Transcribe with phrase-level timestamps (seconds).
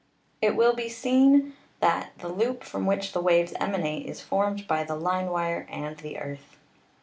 [0.41, 4.83] It will be seen that the loop from which the waves emanate is formed by
[4.83, 6.57] the line wire and the earth.